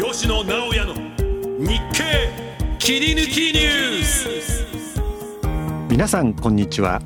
[0.00, 0.94] 吉野直哉の
[1.58, 2.30] 日経
[2.78, 4.28] 切り抜きニュース。
[5.90, 7.02] 皆さんこんにちは。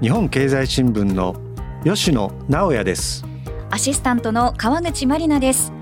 [0.00, 1.36] 日本経済新聞の
[1.84, 3.24] 吉野直哉です。
[3.70, 5.72] アシスタントの川口真理奈です。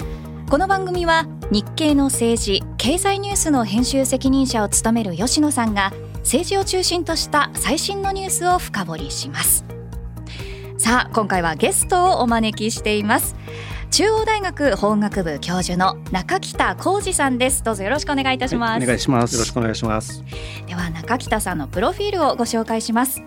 [0.51, 9.65] この番組は日経の政治経済ニュースの編集責任者を務める吉野さんが政治を中心とした最新のニュースを深掘りします。
[10.83, 13.37] さあ今回はゲストをお招きしています
[13.93, 17.63] 中央大学法学部教授の中北浩二さんです。
[17.63, 19.35] どうぞよろしくお願いいたします、はい、お願いします。
[19.35, 20.25] よろしくお願いします。
[20.67, 23.23] では中北さんのプロフィールをご紹介します。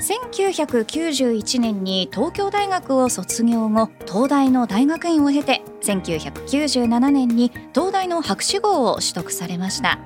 [0.00, 9.98] 1991年に東京大学を卒業後東大の大学院を経て1997年に東大の博士号を取得されました。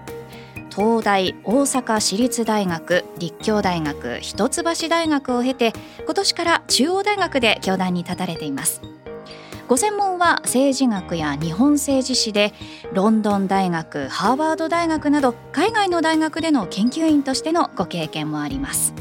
[0.70, 5.72] 東大大阪市立大学立教大学一橋大学を経て
[6.04, 8.80] 今年から中央大学で教壇に立たれています
[9.68, 12.54] ご専門は政治学や日本政治史で
[12.94, 18.94] ロンドン大学ハーバード大学など海外の大学での研究員としてのご経験もあります。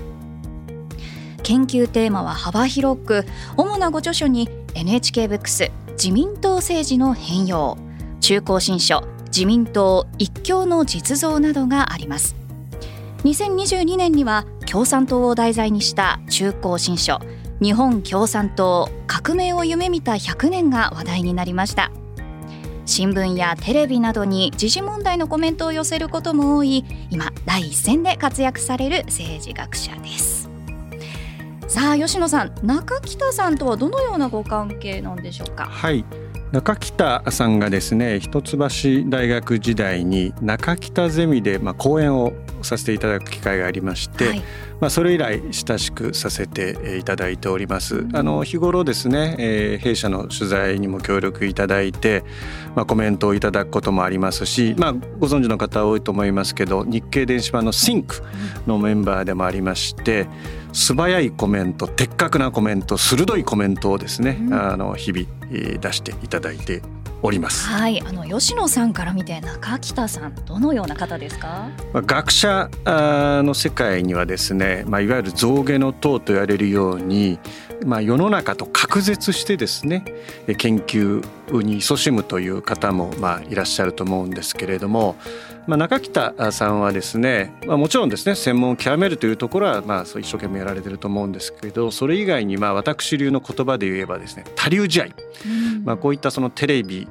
[1.42, 3.23] 研究テーマは幅広く
[3.56, 7.78] 主なご著書に NHK ブックス自民党政治の変容
[8.20, 12.36] 中高新書自民党一強の実像などがあります。
[13.23, 17.22] 2022年には共産党を題材にした中高新書
[17.60, 21.92] 日本共産党革命を夢見た100年が話題になりました。
[22.86, 30.50] 新聞やテレビなどに時事問題のコメントを寄せることも多い今第一線で活躍される政治学者です。
[31.68, 35.66] さあ吉野さん中北さんとはどのようなご関係なんでしょうか？
[35.66, 36.06] はい。
[36.54, 38.58] 中北さんがですね一橋
[39.10, 44.44] 大学時代に中北ゼミでまあ講演をさせていただく機会がありまして、はい、
[44.80, 48.06] まあ、それ以来親しくさせていただいております。
[48.14, 52.23] あの日頃ですね、えー、弊社の取材にも協力いただいて、
[52.75, 58.22] まあ、コメントをいただくこともありますし、まあ、ご存知の方多いと思いますけど日経電子版の Think
[58.67, 60.27] のメンバーでもありまして
[60.73, 65.27] 素早いコメント的確なコメント鋭いコメントをですね、うん、あの日々
[65.80, 66.82] 出していただいて
[67.22, 67.67] おります。
[67.67, 71.70] はい、あの吉野さんから見て中北さんどのような方ですか？
[71.94, 77.39] まあ、学者の世界にはですね、まあいわゆる象牙の塔と言われるように、
[77.86, 80.04] まあ世の中と隔絶してですね
[80.58, 85.15] 研究に勤しむという方もまあいらっしゃると思うんですけれども。
[85.67, 97.05] まあ、中北さんはですね、まあ、もちろんですね専門を極めるというところはまあ一生懸命やられてると思うんですけどそれ以外にまあ私流の言葉で言えばですね多流試合、うん、まあ、こういったそのテレビ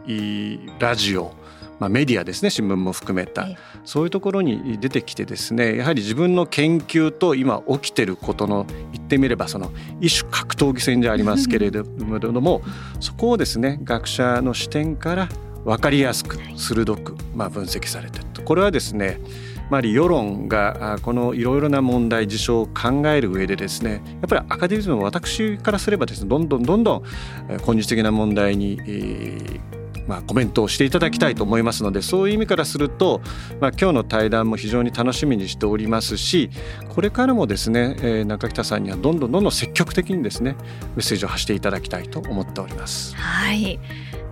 [0.79, 1.35] ラジオ
[1.79, 3.47] まあ、メディアですね新聞も含めた。
[3.85, 12.63] そういうところに出てきてですねやはり自分の研究と今起きてることの言ってみればその一種格闘技戦じゃありますけれども
[13.01, 15.29] そこをですね学者の視点から
[15.65, 18.43] 分かりやすく鋭くまあ分析されてると。
[18.43, 19.19] これはですね
[19.71, 27.03] まり世論がこのいろいろな問題事象を考える上でですねやっぱりアカデミズム私からすればですねどんどんどんどん
[27.49, 29.61] 根治的な問題に、え
[30.07, 33.21] まあ、コメントをしていただきたいと思いますのでそういう意味からすると、
[33.61, 36.51] まあ、今日の対談も非常に楽しみにしておりますし
[36.89, 40.57] これからもですね、えー、中北さんにはどんどんどんどん積極的にですね
[40.95, 43.15] メッセージを発していただきたいと思っております。
[43.17, 43.79] はい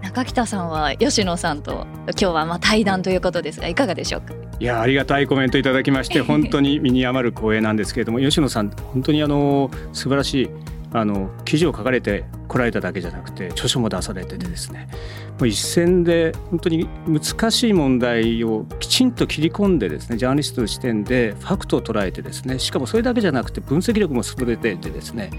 [0.03, 4.35] 中北さんは吉野さんと今日はまあ対談ということですがいかがでしょうか？
[4.61, 10.51] いやありがたいコメントいただきまして 本当に身に余る光栄なんですけれども吉野さん本当にあの素晴らしい
[10.93, 25.31] あの記事を書かれてこられただけじゃなくて著書も出されててですねもう一線で本当に難しい問題をきちんと切り込んでですねジャーナリストの視点でファクトを捉えてですねしかもそれだけじゃなくて分析力も優れていてですね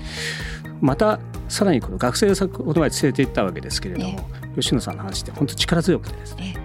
[0.82, 4.20] またさらにこの学生をこの前連れていったわけですけれども、
[4.56, 6.56] 吉野さんの話って本当力強くてですね、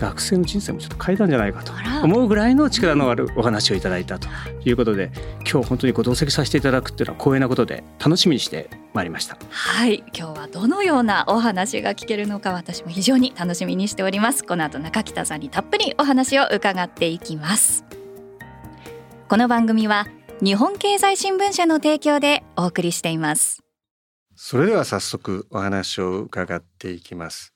[0.00, 4.28] 学生の人生もちょっと変えたんじゃないかと思うぐらいの力のあるお話をいただいたと
[4.64, 5.12] いうことで
[5.50, 9.38] 今日本当にご同席させていただくっていうのは光栄なことで楽しみにしてまいりました。
[9.50, 10.02] はい。
[10.16, 14.44] 今日はどのようなお話が聞けるのか私も非常に楽しみにしております。
[14.44, 17.84] この後中北さんにたっぷりお話を伺っていきます。
[19.28, 20.06] この番組は
[20.42, 23.62] 日本経済新聞社の提供でお送りしています。
[24.34, 27.54] それでは早速お話を伺っていきます。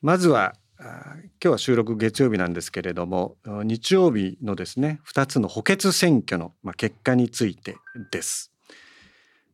[0.00, 0.90] まずは今
[1.40, 7.76] 日は収録月曜日なんですけれども日曜日のですね2つの補欠選挙の結果について
[8.10, 8.51] です。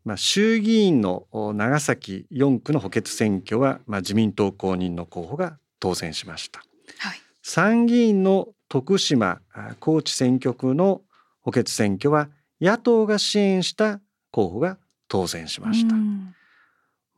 [0.04, 6.60] まあ、衆議院の長崎4区の補欠選挙は、まあ、自民党公認の候補が当選しました。
[6.98, 9.40] はい、参議院の徳島
[9.80, 11.02] 高知選挙区の
[11.40, 12.28] 補欠選挙は
[12.60, 14.00] 野党が支援した
[14.30, 14.78] 候補が
[15.08, 15.94] 当選しました。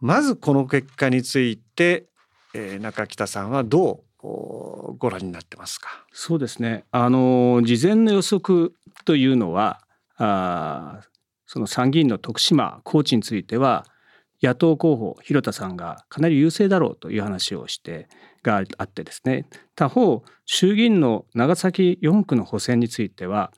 [0.01, 2.07] まずこの結果について
[2.53, 6.05] えー、中北さんはどご覧になってますか？
[6.13, 8.75] そうですねあの事前の予測
[9.05, 9.81] というのは
[10.17, 11.01] あ
[11.53, 13.85] その参議院の徳島高知については
[14.41, 18.09] 野党候補広田さんがかなり優勢だろうという話をして
[18.45, 19.47] があってですね。
[19.75, 23.51] 他方衆議院の長崎4区の補選については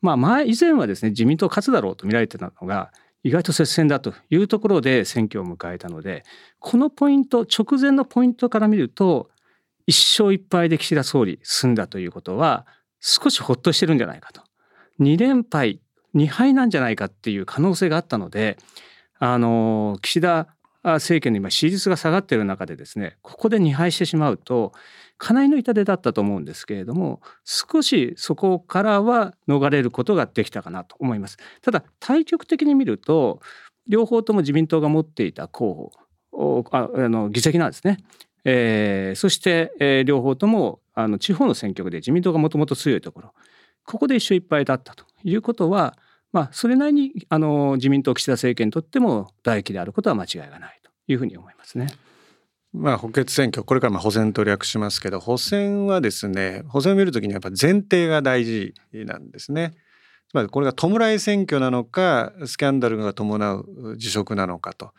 [0.00, 2.92] まあ前以前はですね自民党勝つだろうと見られてたのが
[3.24, 6.22] 意外と接戦だというところで選挙を迎えたので
[6.60, 9.28] このポイント直前のポイントから見ると
[9.88, 12.64] 1勝1敗で岸田総理済んだということは
[13.00, 14.42] 少しほっとしてるんじゃないかと。
[15.00, 15.80] 2連敗
[16.14, 18.58] 2敗なんじゃないかっていう可能性があったので
[19.18, 20.48] あの岸田
[20.82, 24.72] 政権の今支持率が下がっている中でですねここで2敗してしまうと
[25.18, 31.36] かなりの痛手だったと思うんですけれども少しそこからは逃れることができたかなと思います。
[31.60, 33.40] ただ対局的に見ると
[33.86, 35.92] 両方とも自民党が持っていた候
[36.32, 37.98] 補あの議席なんですね、
[38.44, 43.34] えー、そして、えー、両方ともあの地方の選挙区で自民党がもともと強いところ
[43.84, 45.96] ここで一勝一敗だったということは
[46.32, 51.88] まあ、それなりにあの自民党岸田政権にとっても打撃であることは間違いがないというふうに思いますね。
[52.72, 59.74] まあ、補欠選挙これからまあ補選と略しますけど補選はですね補選を見るときにやっぱ前提が大事なんですね。
[60.28, 64.92] つまりこれが弔い選挙なのかスキャンダルが伴う辞職なのかと。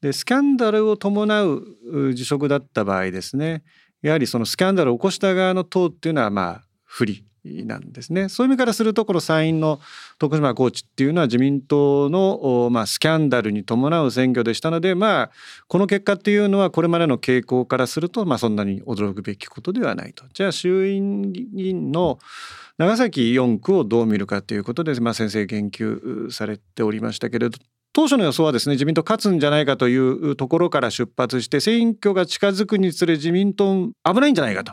[0.00, 3.64] でスキャンダルを伴う辞職だった場合ですね
[4.00, 7.27] やはりそのスキャンダルを起こした側の党っていうのはまあ不利
[7.64, 8.28] なんですね。
[8.28, 9.80] そういう意味からするとこの参院の
[10.18, 15.30] 徳島高知っていうのは自民党の、まあ、スキャンダルに伴う選挙でしたので、まあ、
[15.66, 20.24] この結果っていうのはこれまでの傾向からすると、まあ、そんなに驚くべきことではないと。
[20.32, 22.18] じゃあ衆院議員の
[22.78, 27.58] 長崎4区をどう見るかということで、まあ、先生言及されておりましたけれど
[27.92, 34.72] 当初の予想はですね自民党勝つんじゃないかというところから出発して選挙が近づくにつれ自民党危ないんじゃないかと。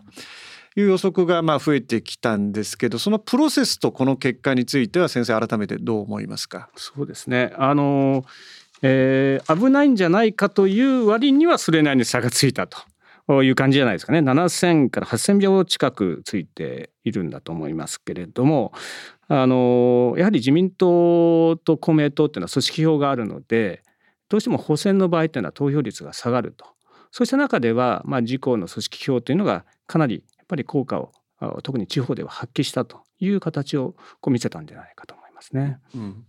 [0.76, 6.70] いう予測がまあ増えてきたんですけどそのプロセスとこの結果については先生改めてどう思いますか？
[6.76, 7.54] そうですね。
[7.58, 8.26] あの、
[8.82, 12.78] えー、危ないんじゃないかという割にはそれなりに差がついたと。
[13.28, 14.20] いう感じじゃないですかね。
[14.20, 18.72] 7,000から8,000秒近くついているんだと思いますけれども
[19.28, 23.82] あのやはり自民党と公明党っていうのは組織票があるので
[24.30, 26.68] どうしても補選の場合っていうのは投票率が下がると。
[27.10, 31.12] そうした中では、まあ、自公の組織票というのがかなりぱり効果を
[31.64, 35.80] 特に地方では発揮したという形をこう見せたんじゃないかと思いますね。
[35.96, 36.26] うん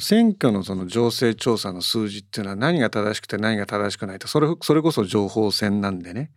[0.00, 6.30] 選挙のその情勢調査の数字っていうのは何が正しくて何が正しくないとそれそれこそ情報戦なんでね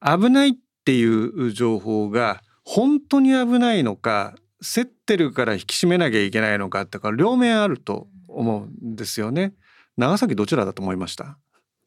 [0.00, 0.52] 危ないっ
[0.84, 9.54] ていう情報が本当に危ないのか競ってるから引き締めなきゃいけないのかってか両面あると思うんですよね。
[9.96, 11.36] 長崎どちらだと思いました？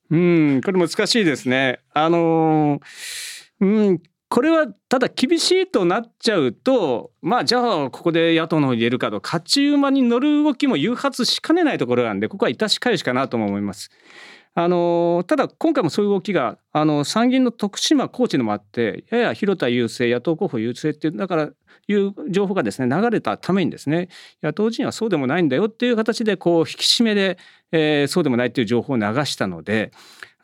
[0.09, 1.79] うんこれ難しいですね。
[1.93, 2.81] あの
[3.61, 13.89] うんこれはただ厳しいとなっちゃうとまあじゃあここで野党の方に入れるかと勝ち馬に乗る動きも誘発しかねないところなんでここは致し返しかなとも思います。
[14.59, 21.49] あのただ今回もそういう動きがあの参議院の徳島高知のもあってやや広田優勢野党候補優勢っていうだから
[21.87, 24.09] いう情報がですね流れたためにですね
[24.41, 27.37] 野党陣はそうでもないんだよっていう形でこう引き締めで、
[27.71, 29.91] えー、そうでもないっていう情報を流したので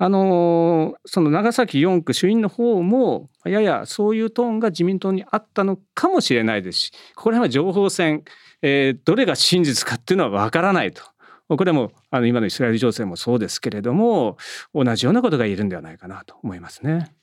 [0.03, 8.25] あのその長崎4区衆院の方もややそういうトーンが自民党にあったのかもしれないですしここら辺は情報戦、
[8.61, 11.03] えー、どれが真実かっていうのは分からないと。
[11.47, 14.37] これもあの今のイスラエル情勢もそうですけれども
[14.73, 17.15] 同じようなことが言えるんではないかなと思いますね。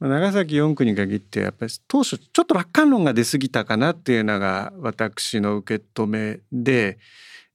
[0.00, 6.98] 長崎4区に限ってやっぱり当初ちょっと楽観論が出過ぎたかなっていうのが私の受け止めで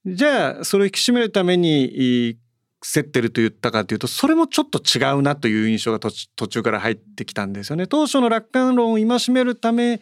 [0.05, 2.37] じゃあそれを引き締めるために
[2.81, 7.87] 競ってると言ったかというとそれもちょっと違うなという印象が途中から入ってきたんですよね。
[7.87, 9.99] 当初の楽観論を戒めるため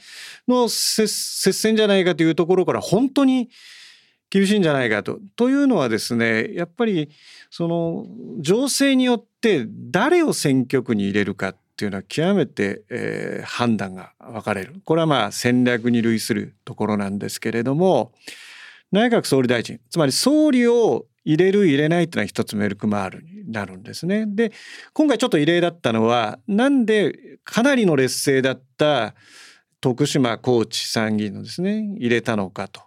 [0.48, 3.50] の接戦じゃないかというところから本当に
[4.29, 5.20] 厳しいんじゃないかと。
[5.38, 7.10] というのはですねやっぱり
[7.50, 8.05] その
[8.39, 14.82] 情勢によって誰を選挙区に入れるかっていうのは極めて、えー、判断が分かれる。
[14.84, 18.12] これはまあ戦略に類するところなんですけれども
[18.91, 24.25] 内閣総理大臣つまり総理を入れる入れないっていうのは一つメルクマールになるんですね。
[24.27, 24.53] で
[24.94, 29.15] 今回ちょっと異例だったのはなんでかなりの劣勢だった
[29.82, 32.82] 徳島高知参議院のですね入れたのかと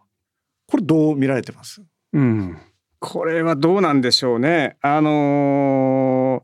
[0.67, 1.83] これどう見られてます？
[2.13, 2.59] うん
[3.01, 4.77] これはどうなんでしょうね。
[4.83, 6.43] あの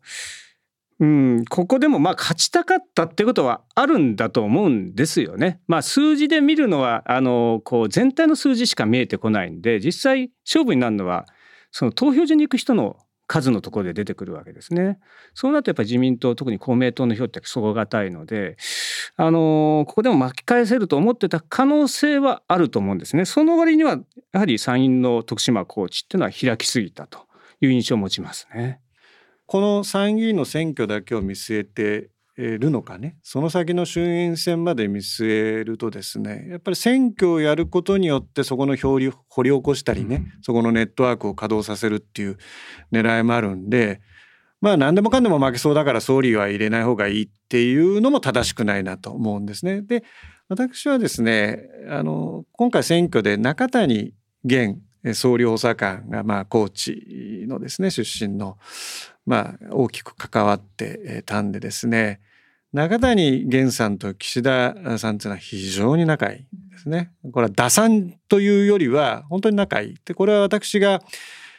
[1.01, 1.05] ー、う
[1.41, 5.61] ん、ここでもまあ勝ちたかったってことはあるんだと思うんですよね。
[5.67, 11.27] まあ数字で見るのはあのこう全体の数字しか見えてこないんで実際勝負になるのは
[11.75, 15.01] その投票所に行く人の数のところで出てくるわけですね。
[15.35, 18.57] そうなるとやっぱり自民党特に公明党の票って底堅いので、
[19.17, 23.25] あのここでも巻き返せると思ってた可能性はあると思うんですね。
[23.25, 23.99] その割には
[24.33, 27.27] やはり参院の徳島高知っていうのは開きすぎたと
[27.61, 28.81] いう印象を持ちますね。
[29.47, 42.39] この参議院の選挙だけを見据えてるのかねその先の衆院選まで見据えるとですねやっぱり選挙をやることによってそこの表掘り起こしたりね、うん、そこのネットワークを稼働させるっていう
[42.93, 44.01] 狙いもあるんで
[44.61, 49.83] まあ何でもかんでも負けそうだから総理は入れない方がいいっていうのも正しくないなと思うんですね。
[49.83, 50.05] で
[50.49, 54.15] 私はですねあの今回選挙で中谷
[54.45, 54.79] 現
[55.13, 58.57] 総理補佐官がまあ高知のですね出身の
[59.27, 62.21] まあ大きく関わってたんでですね
[62.75, 67.13] 中谷源さんと岸田さんというのは非常に仲いいですね。
[67.33, 69.97] これは打算というよりは本当に仲いい。
[70.05, 71.01] でこれは私が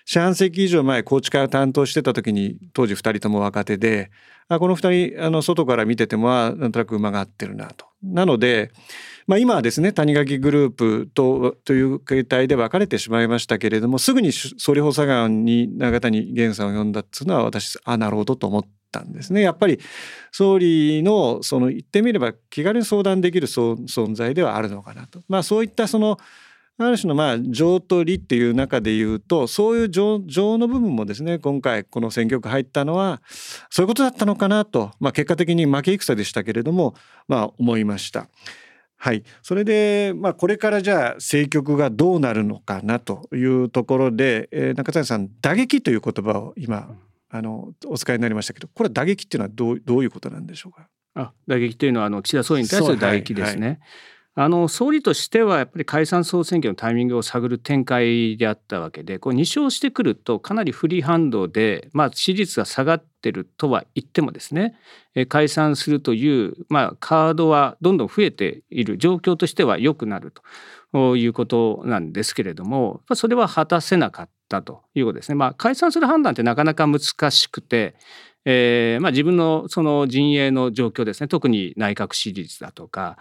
[0.04, 4.12] 四半世紀以上前高知会を担当してた時に当時2人とも若手で
[4.48, 7.86] あこの2人あの外から見ててもなんとなく馬が合ってるなと。
[8.04, 8.72] なので
[9.28, 19.42] まあ、今はですね谷垣グループとという形態で分かれてしまいましたけれどもすぐに総理補佐官に永谷源さんを呼んだっていうのは私あなるほどと思ったんですね。
[19.42, 19.80] やっぱり
[20.32, 25.22] 総理のその言ってみれば気軽に相談できる存在ではあるのかなと。
[25.28, 26.20] まあ、そういったその
[26.78, 33.22] ある種のまあ情と理っていう中で言うとそういう情情の部分もですね今回この選挙区入ったのは
[33.70, 36.94] そういうことだったのかなと、まあ、結果的に負け戦でしたけれども
[37.30, 38.28] まあ思いました。
[38.98, 46.90] はい、それで、まあ、これからじゃあ政局がどうなるのかなというところで、えー、中谷さん打撃という言葉を今
[47.30, 50.88] あのお使いになりましたけどこれ打撃っていうのはどうどういうことなんでしょうか？
[51.14, 53.62] あ打撃というのはあの岸田総理に対する打撃ですね。
[53.62, 53.80] はいはい
[54.38, 64.76] あの総理としてはやっぱり解散総選挙のタイミングを探る展開であったわけでこう2勝してくるとかなりフリーハンドで、まあ、支持率が下がってるとは言ってもですね
[65.30, 70.34] 解散するという、まあ、カードはどんどん増えている状況としては良くなる
[70.92, 75.36] ということなんですけれどもそれは果たせなかったということですね。
[75.36, 77.00] まあ、解散する判断ってなかなか難
[77.32, 77.96] しくて
[78.48, 83.18] えーまあ、自分のその陣営の状況ですね特に内閣支持率だとか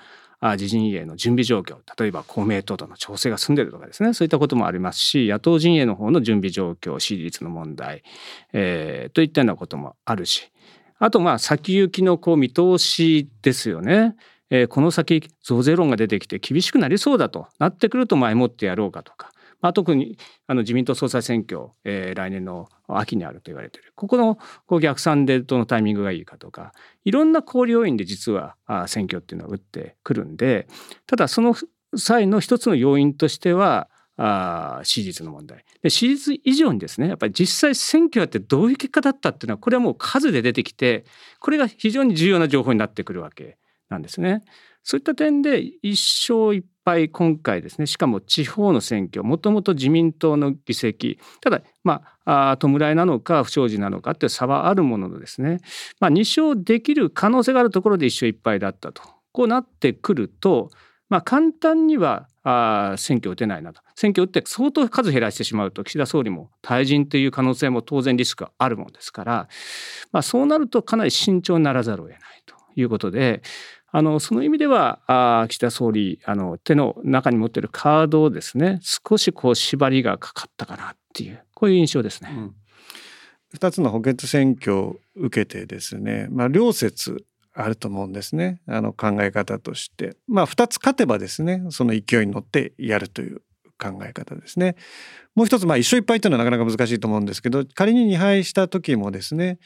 [0.53, 4.13] 自陣営の準備状況例えば公明党との調整が進んでるとかですね。
[4.15, 8.03] そういったこともありますし野党陣営の方の準備状況支持率の問題、
[8.53, 10.51] えー、といったようなこともあるし。
[10.99, 14.15] あとまあ先行きのこう見通しですよね。
[14.51, 19.33] えー、この先増税論が出てきて厳しくなりそうだとなってくると前もってやろうかとか。
[19.61, 24.37] まあ、特にあの自民党総裁選挙、えー、来年の秋にあると言われているここの
[24.67, 26.73] こう逆算でどのタイミングがいいかとか
[27.05, 30.69] いろんな考慮要因で実は選挙っていうのは打ってくるんで
[31.07, 31.55] ただその
[31.97, 33.89] 際の一つの要因としては
[34.85, 41.05] 支持率の問題で支持率以上にですねやっぱり実際選挙やってどういう結果だったっていうのはこれはもう数で出てきて
[41.41, 44.43] これが非常に重要な情報になってくるわけなんですね。
[44.85, 55.61] そういった点で一勝一敗今回ですねしかも地方の選挙もともと自民党の議席ただまあ弔いなのか不祥事なのかって差はあるもののですね、
[56.01, 59.03] まあ、2勝できる可能性があるところで一勝一敗だったと。
[59.33, 60.71] こうなってくると、
[61.09, 63.81] まあ、簡単にはあ選挙を打てないなと。
[63.97, 69.49] 選挙を打って相当数減らしてしまうと岸田総理も退陣という可能性も当然リスクがあるものですから、
[70.13, 73.43] まあ、そうなるとかなり慎重にならざるを得ないということで
[73.97, 82.31] あのその意味ではあ岸田総理あの手の中に持っているカードをですね少しこう縛りがかかったかなっていうこういう印象ですね。
[82.37, 82.55] うん、
[83.57, 90.17] 2つの補欠選挙を受けてですね、まあ、両説あると思うんですねあの考え方として。
[90.27, 93.43] まあ、2つ勝てばですねその勢いに乗ってやるという
[93.93, 94.77] 考え方ですね。
[95.35, 99.59] もう一つまあ一勝一敗というのはなかなか難しいと思うんですけど仮に2敗した時もですね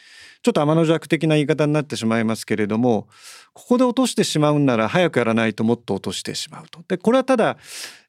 [0.42, 3.06] ちょっと天の弱的な言い方になってしまいますけれども
[3.52, 6.82] ここで落としてしまうんなら早くやらないともっと落としてしまうと。
[6.88, 7.58] でこれはただ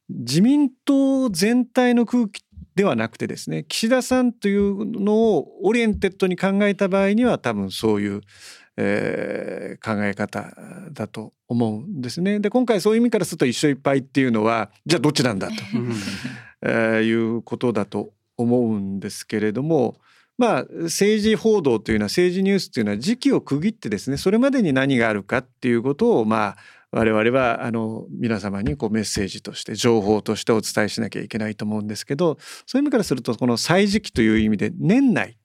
[0.10, 2.44] 自民党全体の空気
[2.76, 8.22] ではなくてですね岸田さんというのを oriented に考えた場合には多分そういう、
[8.82, 10.54] えー、考え方
[10.94, 12.40] だと思うんですね。
[12.40, 15.54] で今回そういう意味からすると一勝一敗っていうのはじゃあどっちなんだと、
[16.62, 19.98] えー、いうことだと思うんですけれども
[20.38, 26.58] まあ政治報道というのは政治ニュースというのは時期を区切ってですねそれまでに何があるかっていうことをまあ
[26.92, 35.38] 我々はあの皆様にこうメッセージとして情報としてお伝えしなきゃいけないと思うんですけどそういう意味からするとこの歳時期という意味で年内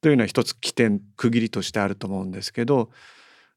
[0.00, 2.90] というのは一つ起点区切りとしてあると思うんですけど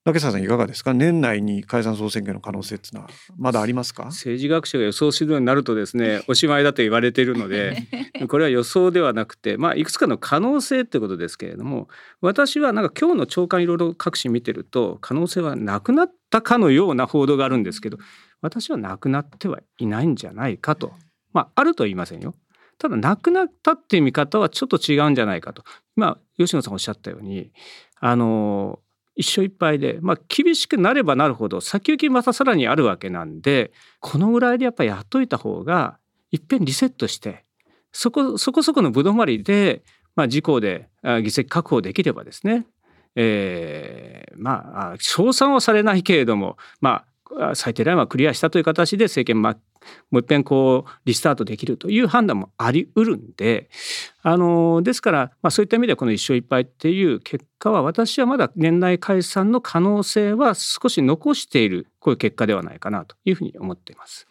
[0.06, 0.94] 竹澤さんいかがですか？
[0.94, 4.06] 年内に解散総選挙の可能性っていうのはまだありますか？
[4.06, 7.84] 政治学者が予想するようになるとですね おしまいだと言われているので
[8.30, 11.90] これは予想ではなくてまあいくつかの可能性ってことですけれども
[12.22, 17.98] 私はなんか今日の長官いろいろ各紙見てると可能性はなくなったかのような報道があるんですけど
[18.42, 20.94] 私はなくなってはいないんじゃないかと
[21.34, 22.34] まああるとは言いませんよ
[22.80, 25.64] ただなくなったっていう見方はちょっと違うんじゃないかと。
[25.96, 27.52] 今吉野さんおっしゃったように
[28.00, 28.80] あの
[29.16, 35.98] 一緒いっぱいで、まあ、厳しくなればなるほど先行きまたさらにあるわけなんでこのぐらいでやっぱりやっといた方が
[36.32, 37.44] いっぺんリセットして
[37.92, 39.84] そこそこそこのぶどまりで、
[40.16, 40.88] まあ、事故で
[41.22, 42.66] 議席確保できればですね、
[43.16, 47.06] えー、まあ称賛はされないけれどもまあ
[47.54, 49.56] 最低ラインはクリアしたという形で政権、ま、
[50.12, 53.70] もう一遍こうリスタートできるという判断もありうるんで
[54.22, 64.28] あのですから、まあ、そういった意味ではこの一勝いっぱいっていう結果は私はまだ年内解散の可能性は少し残しているこういう結果ではないかなというふうに思っています。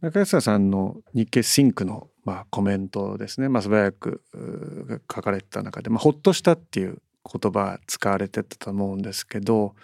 [0.00, 4.22] 中安さんの日経シンクのまあコメントですね、まあ、素早く
[5.12, 9.74] 書かれてた中で、まあ、ほっとしたっていう言葉使われてたと思うんですけど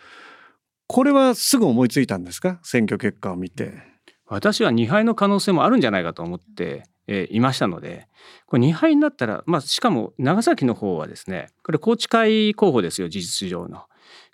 [0.93, 2.59] これはすぐ思いついたんですか？
[2.65, 3.75] 選挙結果を見て。
[4.27, 8.09] 私は2敗の可能性もあるんじゃないかと思ってえいましたので
[8.47, 13.85] これ2敗になったら、まあ、しかも長崎の方はですねこれ宏池会候補ですよ事実上の。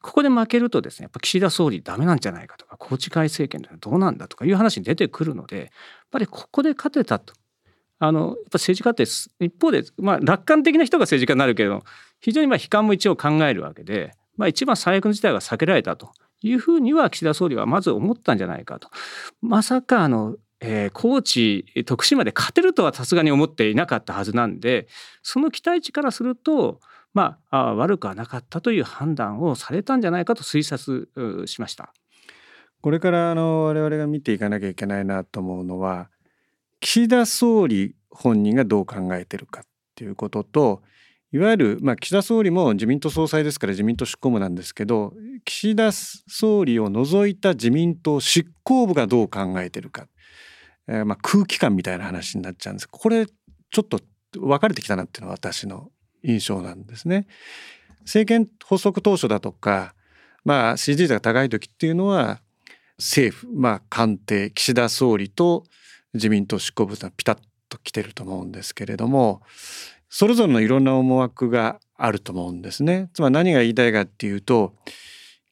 [0.00, 5.68] ここで負けるとですねやっぱ岸田総理ダメなんじゃないかとか宏池会政権というのはどうなんだとかいう話に出てくるのでやっ
[6.10, 7.34] ぱりここで勝てたと。
[7.98, 9.04] あのやっぱ政治家って
[9.44, 11.82] 一方で、まあ、楽観的な人が政治家になるけど
[12.20, 16.12] 非常にまあ悲観も一応考えるわけで、まあ、一番最悪の事態が避けられたと
[16.48, 18.88] いうふうには岸田総理はまず思ったんじゃないかと。
[19.40, 24.88] まさかあのえー、高知徳島で勝てるとはさすがに思っていなかったはずなんで
[25.22, 26.80] その期待値からすると
[27.12, 31.92] まあ悪くはなかったという判断をされたんじゃないかと推察しました。
[32.80, 36.08] これからあの我々が見ていかなきゃいけないなと思うのは
[36.80, 40.82] 岸田総理本人がどう考えてるかっていうことと
[41.36, 45.12] いわゆる、まあ、岸田総理も自民党総裁ですから自民党執行部なんですけど
[45.44, 50.06] 岸田総理を除いた自民党執行部がどう考えてるか、
[50.88, 54.00] えー、まあ、空気感みたいな話になっちゃうんですこれちょっと
[54.38, 55.90] 分かれてきたなっていうのは私の
[56.22, 57.26] 印象なんですね。
[58.00, 59.94] 政権発足当初だとか、
[60.44, 62.40] まあ、支持率が高い時っていうのは
[62.98, 65.64] 政府、まあ、官邸岸田総理と
[66.14, 69.42] 自民党執行部はピタッと来てると思うんですけれども
[70.08, 73.10] それぞれのいろんな思惑があると思うんですね。
[73.14, 74.74] つまり何が言いたいかっていうと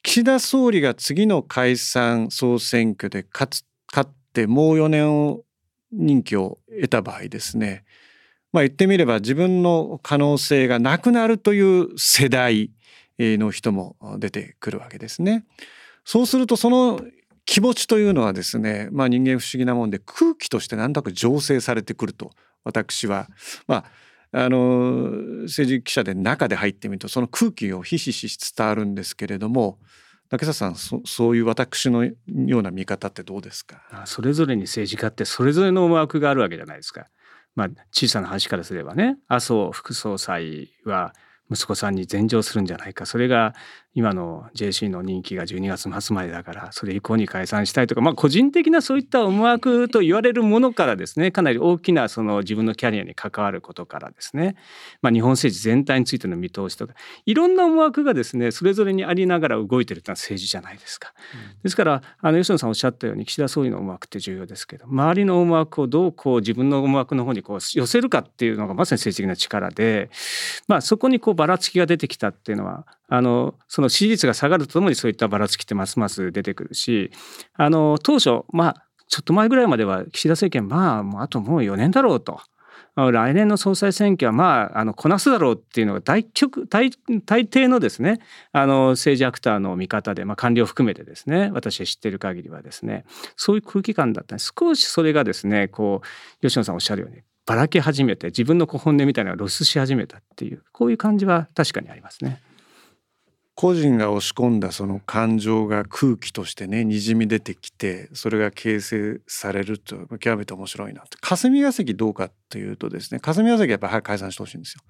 [0.03, 5.43] 岸田総理が次の解散総選挙で勝つ勝ってもう4年を
[5.93, 7.85] 任期を得た場合ですね
[8.53, 12.71] まあ言ってみれば自分の可能性がなくなるという世代
[13.19, 15.45] の人も出てくるわけですね。
[16.05, 17.01] そうするとその
[17.47, 22.31] 気持ちというのはですね、まあ、人間不思議なもんで空気として何となく醸成されてくると
[22.63, 23.29] 私は
[23.67, 23.85] まあ
[24.37, 29.79] あの政治記者で中で入ってみるとその空気をひしひし伝わるんですけれども
[30.29, 34.03] 竹澤さんそそういう私のような見方ってどうですか？
[34.07, 37.07] それぞれに政治家ってそれぞれの思惑があるわけじゃないですか。
[37.55, 41.15] まあ、小さな話からすればね麻生副総裁は
[41.53, 43.55] 息子さんに禅譲するんじゃないかそれが
[43.95, 54.57] 今の JC の任期が12月末までだからそれ以降に解散したいとか、まあ、個人的なそういった思惑と言われるものからですねかなり大きなその自分のキャリアに関わることからですね、
[55.01, 61.15] まあ、日本政治全体についての見通しとかいろんな思惑がですねそれぞれにありながら動いてるというのは政治じゃないですか。
[61.63, 70.11] ですからあの吉野さんおっしゃったように岸田総理の思惑って重要ですけど周りの思惑をどうこう自分の思惑の方にこう寄せるかっていうのがまさに政治的な力で、
[70.67, 77.11] まあ、そこにこうばらつきが出てきたっていうのはあのその支持率が下がるとともにそういったばらつきってますます出てくるし
[77.55, 82.41] あの当初まあちょっと前ぐらいまでは岸田政権まあもうあともう4年だろうと。
[82.97, 86.91] 来年の総裁選挙はまああのこなすだろうっていうのが大局大
[87.27, 88.21] 大抵のですね
[88.53, 93.05] あの政治アクターの見方で、まあ、官僚含めてですね私が知ってる限りはですね
[93.37, 102.41] そういう空気感だった少しそれがですねこう吉野さんおっしゃるようにばらけ始めて自分の本音みたいなのが露出し始めたっていうこういう感じは確かにありますね。
[103.57, 114.83] 個人が押し込んだその感情が空気としてねにじみ出てきてそれが形成されると極めて面白いなって霞が関どうかというとですね霞が関やっぱり早く解散してほしいんですよ。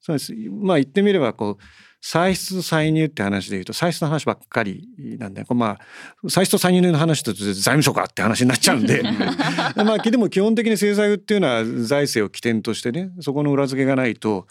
[0.00, 0.34] そうです。
[0.50, 1.62] まあ言ってみればこう
[2.00, 5.78] 歳出歳入って話で言うと歳出の話ばっかりなんでまあ
[6.28, 9.02] 歳出歳入の話と財務省かって話になっちゃうんで。
[9.76, 14.48] まあでも基本的に制裁っていうのは財政を起点としてねそこの裏付けがないと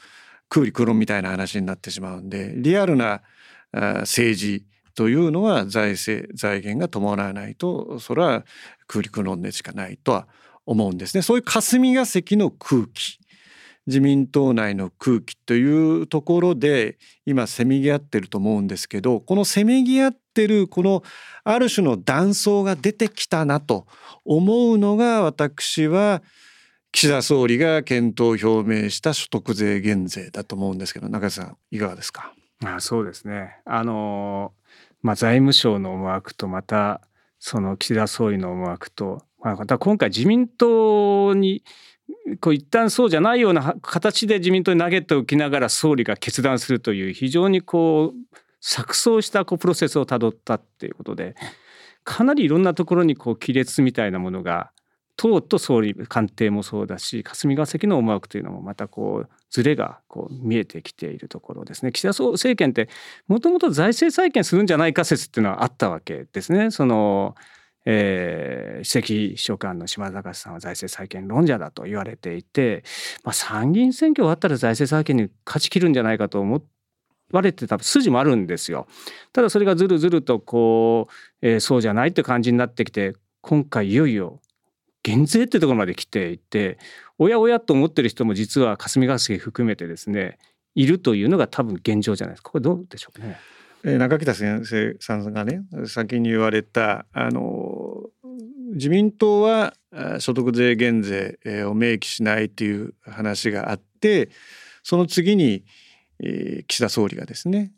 [0.50, 3.22] 空理空論みたいな話になってしまうんでリアルな
[3.74, 8.44] 政治というのは財政財源が伴わないとそれは
[8.88, 10.28] 空陸論でしかないとは
[10.66, 11.22] 思うんですね。
[11.22, 13.20] そういう霞が関の空気
[13.88, 21.04] 自民党内の空気というところで今せめぎ合ってると思うんですけどこのせめぎ合ってるこの
[21.44, 23.88] ある種の断層が出てきたなと
[24.24, 26.22] 思うのが私は
[26.92, 32.34] 岸田総理が検討を表明した所得税減税だと思うんですけど中井さんいかがですか？
[32.64, 33.58] あそうですね。
[33.66, 34.54] あの、
[35.02, 37.02] まあ、財務省の思惑とまた
[37.40, 41.64] その岸田総理の思惑と、まあ、また今回自民党に
[42.40, 51.36] こう一旦そうじゃないような形で自民党に投げておきながら総理が決断するという非常にこう錯綜したこうプロセスをたどったっていうことで
[52.04, 54.72] かなりいろんなところにこう亀裂みたいなものが
[55.16, 62.90] 党と総理官邸もそうだし霞が関の思惑というのもまたこうズレがこう見えてきているところですね岸田政権って
[63.28, 66.72] もともと財政再建するんじゃないか説っていうのはあったわけですね。
[66.72, 67.36] その
[67.86, 72.84] えー、史跡秘書官の島田さんは財政再建論者だと言われていて、
[73.24, 76.62] まあ、参議院選挙終わったら財政再建に勝ち切るんじゃないかと思
[77.32, 78.88] われてた筋もあるんですよ。
[79.34, 84.40] ただそれがずるずるとこう、えー、そうじゃないって感じになってきて今回いよいよ
[85.04, 86.78] 減税ってところまで来ていて
[87.18, 90.38] おやおやと思ってる人も実は霞が関含めてですね
[90.76, 93.38] いるというのが多分現状じゃないですかこれどうでしょうね。
[93.84, 98.04] 中北先生さんがね先に言われたあの
[98.74, 99.74] 自民党は
[100.20, 104.30] 所得税減税を明記しないという話があって
[104.84, 105.64] その次に
[106.68, 107.72] 岸田総理がですね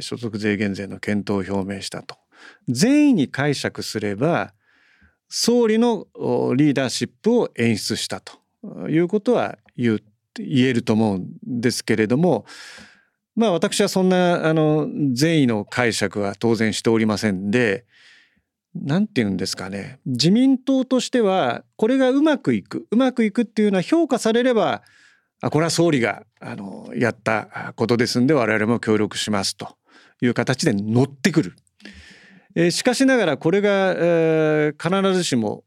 [0.00, 2.16] 所得税減税の検討を表明したと
[2.68, 4.54] 善意に解釈すれば
[5.34, 6.06] 総理の
[6.54, 8.38] リーダーシップを演出したと
[8.90, 9.98] いうことは言
[10.36, 12.44] えると思うんですけれども
[13.34, 17.86] まあ私はそんなあの善意の解釈は当然しておりませんで
[18.74, 24.82] 何て言うんですかね自民党としてはこれがうまくいくうまくいくっていうのは評価されれば
[25.40, 29.76] あこれは総理があのやったことですんで我々も協力しますと
[30.20, 31.56] いう形で乗ってくる。
[32.70, 35.64] しかしながらこれが、必ずしも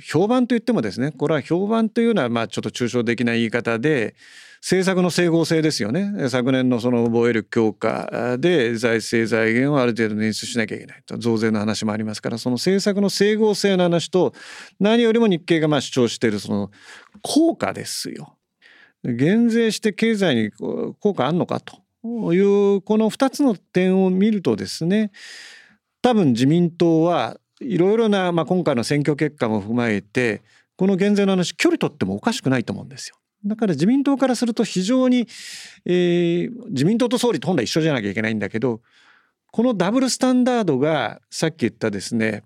[0.00, 4.14] 評判といってもですねこれは評判というのはまあちょっと抽象的な言い方で
[4.62, 14.32] 政策の整合性ですよね昨年のその防衛力強化で財政財源をある程度捻出しなきゃいけないと増税の話もありますからその政策の整合性の話と
[14.78, 16.70] 何よりも日経がまあ主張しているその
[17.22, 18.36] 効果ですよ。
[19.04, 25.10] 減税して経済に効果あんのかというこの2つの点を見るとですね
[26.02, 30.42] 多分自民党はいろいろな、まあ、今回の選挙結果も踏まえて
[30.76, 33.16] この減税の話距離取ってもおかしくないと思うんですよ。
[33.44, 35.26] だから自民党からすると非常に、
[35.84, 38.80] えー、自民党と総理と本来一緒じゃなきゃいけないんだけど
[39.50, 42.44] このダブルスタンダードがさっき言ったですね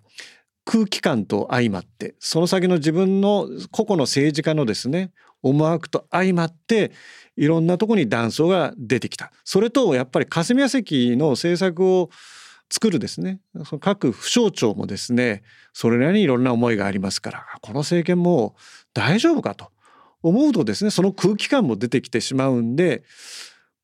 [0.64, 6.92] 空気感と相まってその先の自分の個々の政治家のですね思惑と相まって
[7.36, 12.10] いろんなとこに断層が出てきたそれとやっぱり霞が関の政策を
[12.70, 13.40] 作るですね。
[13.64, 18.56] その各府省庁もですねそれなりにいろんな思いがありますからこの政権も
[18.92, 19.70] 大丈夫かと
[20.22, 23.04] 思うとですねその空気感も出てきてしまうんで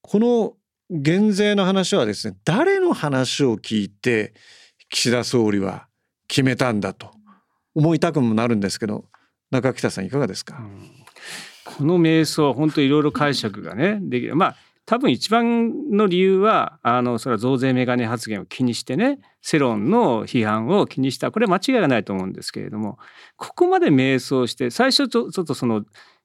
[0.01, 0.55] この
[0.91, 4.35] 減税の話はですね誰の話を聞いて
[4.89, 5.87] 岸田総理は
[6.29, 7.11] 決めたんだと
[7.75, 9.05] 思いたくもなるんですけど
[9.51, 10.91] 中北さんいかがですか、うん、
[11.65, 14.35] この瞑想は本当いろいろ解釈がねできる。
[14.35, 21.31] まあ多分一番の理由はあのそれは増税メガネ発言を気にしてね世論の批判を気にした。
[21.31, 22.99] これは間違いがないと思うんですけれども
[23.37, 25.85] ここまで迷走して最初ちょっとその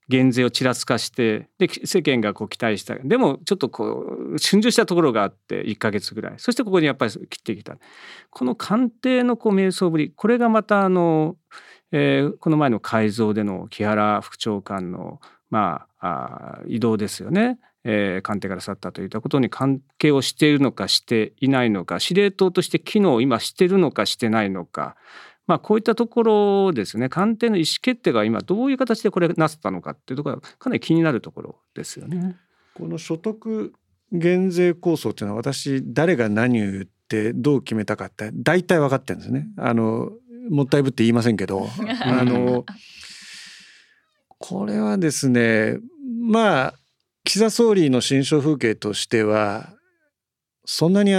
[0.09, 2.95] 減税をちらつかしてで世間がこう期待した。
[2.95, 6.33] でもちょっとこう春秋したところがあって1か月ぐらい。
[6.37, 7.77] そしてここにやっぱり切ってきた。
[8.29, 11.35] この官邸のこう迷走ぶりこれがまたあの、
[11.91, 17.59] えー、この前の改造での木原副長官のまあ移動ですよね。
[17.89, 24.97] えー、官邸から去ったといったことに関係をしているのかしていないのか司令塔として機能を今しているのかしてないのか
[25.47, 32.35] まあ、こういったところですね官邸の意思決定が今どういう形でこれなったのかっていうところがかなり気になるところですよね。
[32.73, 33.73] この所得
[34.11, 39.47] 減税構想っていうのは私誰が何を言ってどう決めたかって大体分かってるんですね。
[39.57, 40.11] あの
[40.49, 41.65] もったいぶって言いませんけど
[42.03, 42.65] あの
[44.37, 45.77] これはですね
[46.19, 46.73] まあ
[47.27, 49.73] 岸田総理の心象風景としては
[50.63, 51.11] そんなに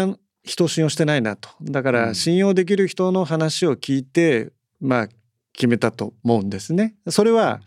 [0.43, 5.09] 人を信用してないなとだから信用できる人の話を聞いて、まあ
[5.53, 6.95] 決めたと思うんですね。
[7.09, 7.61] それは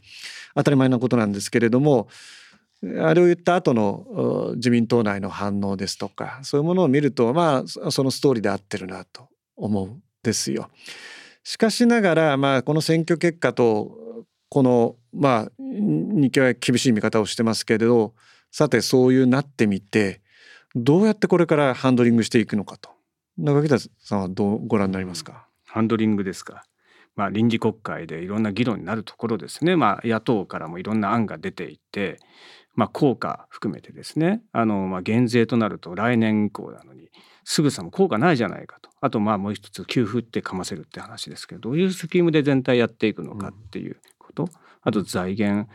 [0.55, 2.07] 当たり前のことなんですけれども
[2.81, 10.71] あれを言った後の自民党内の反応ですとかそういうものを見るとまあそのストーリーで合ってるなと思うんですよ。
[11.43, 18.15] しかしながら、まあ、この選挙結果とこのまあ日経は厳しい見方をしてますけれど
[18.51, 20.21] さてそういうなってみて
[20.75, 22.89] どうやってこれからハンドリングしていくのかと。
[23.37, 25.47] 中北さんはどうご覧になりますか？
[25.65, 26.63] ハンドリングですか。
[27.15, 32.19] まあ、臨時国会でいろんな議論になるところですね、まあ、野党からもいろんな案が出ていて、
[32.73, 34.41] まあ、効果含めてですね。
[34.53, 37.09] あの、まあ、減税となると来年以降なのに
[37.43, 38.89] すぐさま効果ないじゃないかと。
[39.01, 44.49] あとまあもう一つ給付ってかませるって話ですけどどういうスキームで全体やっていくのかっていうこと、うん、
[44.83, 45.69] あと財源。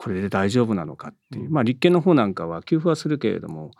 [0.00, 3.70] これで大丈夫なのかっていう、まあ、立憲の方なんかは給付はするけれども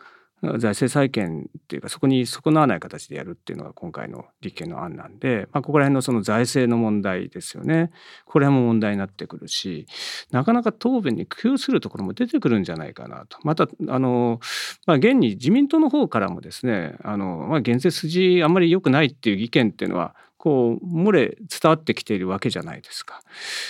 [0.42, 7.90] 財政再建っていうかそこに損なわない形でやるっていうのが今回の立憲の案なんで、まあ、ここら辺のその財政の問題ですよね。
[8.26, 9.86] これも問題になってくるし
[10.30, 13.38] なかなか答弁に工夫するところも出てくるんじゃないかなと。
[13.42, 14.40] またあの、
[14.86, 23.22] まあ、現に自民党の方からもですねあの、まあ、減税筋あんまり良くないっていう意見っていうのはこう漏れ伝わってきているわけじゃないですか。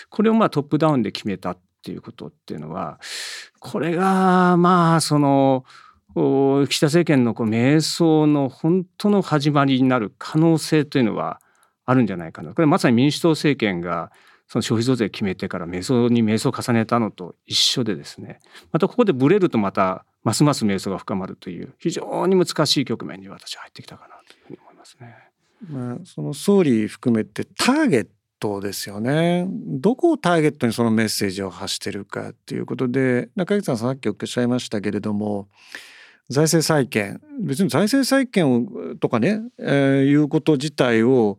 [0.08, 2.98] これをまあトップダウンで決めたっていうことっていうのは
[3.58, 5.64] これがまあその
[6.14, 11.40] 岸田政権のこう迷走の本当の始まりになる可能性というのは
[11.86, 14.10] あるんじゃないかなこれまさに民主党政権が
[14.48, 18.40] その消費増税決めてから迷走に迷走を重ねたのと一緒でですね
[18.72, 25.14] またここでブレるとまたますます迷走が深まるという非常に難しい局面に私は入ってきたかなというふうに思いますね。
[25.68, 28.08] まあ、その総理含めてターゲッ
[28.40, 29.46] トですよね。
[29.48, 35.48] どこをターゲットにそのメッセージを発してるかっていうことで中口さんさっきおっしゃいましたけれども
[36.28, 37.20] 財政再建。
[37.40, 41.38] 別に財政再建をとかね、えー、いうこと自体を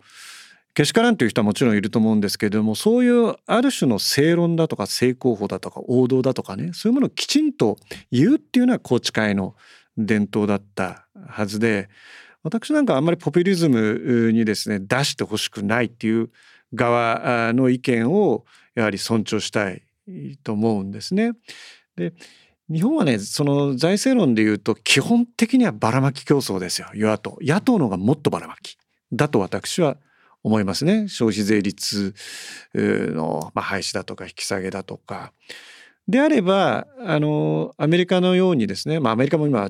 [0.74, 7.78] けしからんという人はもちろんいると思うんですけれどもそういうある種の正論だとか正攻法だとか王道だとかねそういうものをきちんと
[8.12, 9.56] 言うっていうのは宏池会の
[9.98, 11.90] 伝統だったはずで
[12.44, 16.30] 私なんかあんまりポピュリズムにですね出してほしくないっていう
[16.74, 19.82] 側の意見をやはり尊重したい
[20.44, 21.34] と思うんですね。
[21.96, 22.14] で
[22.72, 26.88] 日本はねその財政論でいうと基本的にはばらまき競争ですよ。
[26.94, 27.38] 与野党。
[27.42, 28.78] 野党の方がもっとばらまき。
[29.12, 29.98] だと私は
[30.44, 31.08] 思いますね。
[31.08, 32.16] 消費税率
[32.74, 35.34] の、まあ、廃止だとか引き下げだとか。
[36.08, 39.70] であればあのアメリカのようにですね、まあ、アメリカも今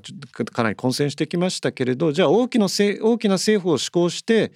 [0.54, 4.54] かなり混戦してきましたけれどじゃあ大きな大きな政府を施行して、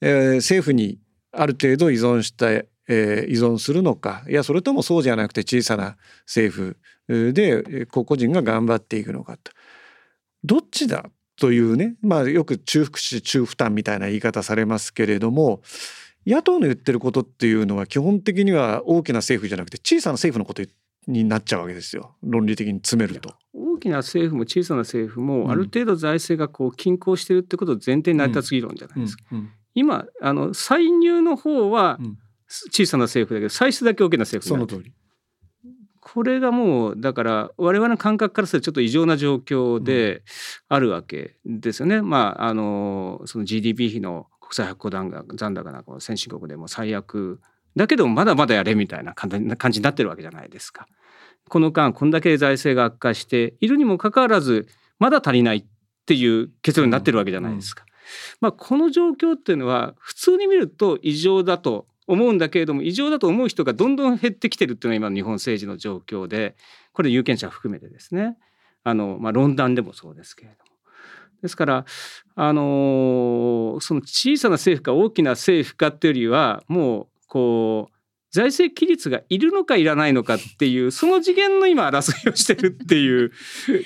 [0.00, 0.98] えー、政府に
[1.40, 4.24] ある程度依存してえー、依存するのか。
[4.28, 5.96] いやそれともそうじゃなくて小さな
[6.26, 6.74] 政
[7.06, 9.52] 府で個々人が頑張っていくのかと。
[10.42, 11.04] どっちだ
[11.38, 11.96] というね。
[12.00, 15.60] まあよく中福祉中負担みたいな言い方されますけれども
[16.26, 20.62] 野党の言ってることっていうのは基本的には大きな政府じゃなくて小さな政府のこと
[21.06, 22.16] になっちゃうわけですよ。
[22.22, 23.34] 論理的に詰めると。
[23.52, 29.24] 大きな政府も小さな政府もある程度財政がこう均衡してるってことを前提に成り立つ議論じゃないですか。
[29.74, 32.18] 今あの歳入の方は、うん
[32.70, 34.92] 小さな政府だけど歳出だけ大きな政府その通り
[36.00, 40.22] これがもうだから我々の感覚からするとちょっと異常な状況で
[40.68, 41.96] あるわけですよね。
[41.96, 47.40] うん、まああのその GDP 比の国際発行残高なんかも先進国でも最悪
[47.76, 50.86] だけどまだまだやれみたいな感じになってるわけじゃないですか。
[51.50, 54.66] この間こんだけ財政が悪化しているにもかかわらず
[54.98, 55.64] まだ足りないっ
[56.06, 57.84] ていう結論になってるわけじゃないですか。
[58.40, 66.56] まあ、この状況っていうのは普通に見ると異常だと思うんだけれども異常だと思う人がどんどん減ってきてるっていうのが今の日本政治の状況で
[66.92, 68.36] これ有権者含めてですね
[68.82, 70.68] あの、まあ、論壇でもそうですけれども。
[71.42, 71.84] ですから
[72.34, 77.94] あのその小さな政府か大きな政府かっていうよりはもうこう
[78.30, 83.32] 財政規律がいるのかいらないのかっていうその次元の今争いをしてるっていう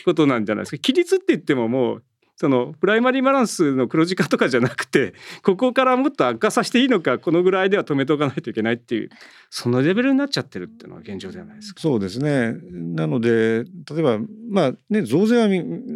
[0.05, 0.83] ことなんじゃないですか。
[0.83, 2.05] 規律って言ってももう
[2.43, 9.11] そのプライマリーバランスの黒字化とかじゃなくて ここからもっと悪化させていいのかこのぐらいでは止めておかないといけないっていう
[9.49, 11.81] そのレベルになっちゃってるっていうのは現状ではないですか？
[11.81, 12.57] そうですね。
[12.73, 14.19] なので例えば
[14.51, 15.49] まあね増税は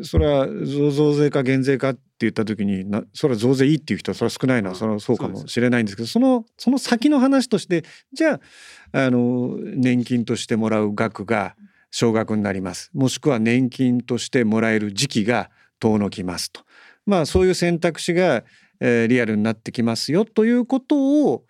[0.05, 8.41] それは増税か減税かって言った時になそれは増税いいっていう人はそれは少ないのはそれはそうかもしれないんですけどそのその先の話としてじゃ
[8.93, 11.57] ああの年金としてもらう額が
[11.91, 12.91] 少額になります。
[12.95, 16.63] もしくは年金としてもらえる時期が遠のきますと。
[17.05, 18.45] まあそういう選択肢が、
[18.81, 21.45] えー、リアルになってきますよということを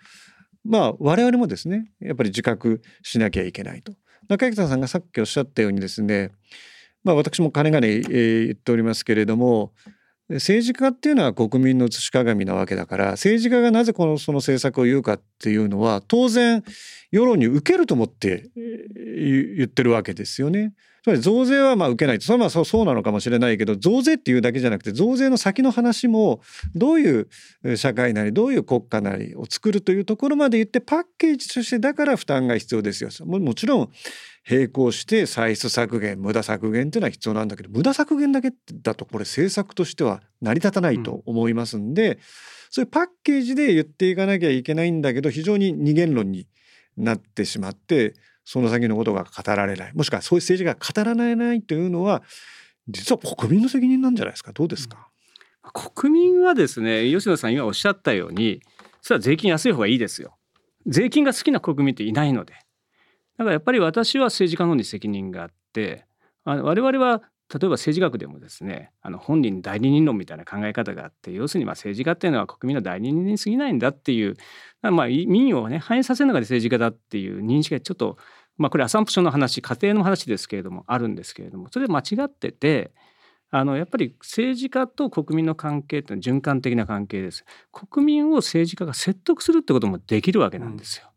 [0.65, 3.93] まあ我々もですねやっぱり自覚しなきゃいけないと。
[4.29, 6.33] 中北さんがさっきおっしゃったようにですね
[7.05, 9.73] まあ私も金がね、えー、言っておりますけれども
[10.29, 16.65] 政治家っていうのは国民の写し鏡なわけだから政治家がなぜこのその政策を言うかっていうのは当然
[17.13, 20.75] 世論に受けると思って言ってるわけですよね。
[21.07, 26.41] つまり増税はまあ受けないそれはまあそうなのかもしれないけど増税っていうだけじゃなくて増税の先の話も
[26.75, 33.11] どういう社会なりどういう国家なりを作るというところまで言ってパッケージとしてだから負担が必要ですよ。
[33.25, 33.91] ももちろん
[34.51, 42.19] 並行して歳出削減無駄削減っていうのは必要なんだけど無駄削減だけだとこれ政策としては成り立たないと思いますんで、うん、
[42.71, 46.49] そういうパッケージで言っていかなきゃいけないんだけど非常に二元論に
[46.97, 48.15] なってしまって
[48.49, 49.93] その先のことが語られない。
[49.93, 52.23] もしくはそういう政治が語られないというのは
[52.89, 54.53] 実は国民の責任なんじゃないですか？
[54.53, 55.09] どうですか、
[55.65, 58.63] うん、国民はですね吉野さん今おっしゃったように
[59.03, 60.37] それは税金安い方がいいですよ。
[60.87, 62.55] 税金が好きな国民っていないので。
[63.39, 66.07] だからやっぱり私は政治家の方に責任があって
[66.45, 74.37] あの我々は例えば政治学でもですねあの本人代理人論みたいな考え方があって要するにまあ政治家っていうのは国民の代理人に過ぎないんだっていう
[74.83, 78.19] まあ民意をね反映させるのが政治家だっていう認識がちょっと
[78.57, 82.93] まあこれアサンプションの話家庭の話ですけれどもあるんですけれどもそれで間違ってて
[83.51, 87.45] あのやっぱり政治家と国民の関係って循環的な関係です。
[87.73, 91.13] 国民を政治家が説得するってこともできるわけなんですよ。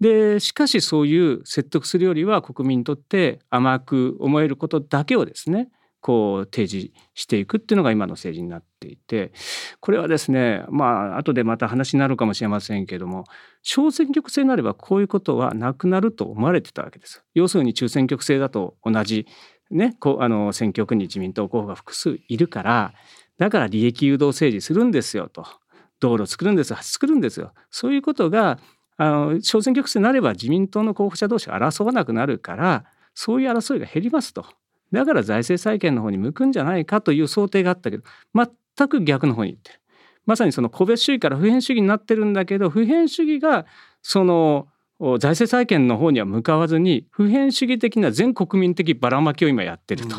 [0.00, 9.32] でしかしそういう説得するよりは国民にとって甘く思えることだけをですねこう提示していくっていうのが今の政治になっていて
[9.80, 13.24] これはですねまあ後でまた話になるかもしれませんけども
[13.62, 17.24] 小選挙区制になればこういうことはなくなると思われてたわけです。
[17.34, 19.26] 要するに中選挙区制だと同じ
[19.70, 22.94] ねこうあの選挙区に自民党候補が複数いるから
[23.38, 25.46] だから利益誘導政治するんですよと
[26.00, 28.58] 道路作るんです橋作るんですよそういうことが
[28.98, 32.84] あの小選挙区制になれば自民党の候補者同士が争わなくなるから
[33.14, 34.44] そういう争いが減りますと。
[34.92, 39.80] だから財政再建の方に向くんじゃないかという想定があったけど全く逆の方に行ってる。
[40.26, 43.64] まさにその個別主義から普遍主義になってるんだけど普遍主義が
[44.02, 44.68] その
[45.18, 50.16] 財政再建の方には向かわずに普遍主義的な全国民的ばらまきを今やってると。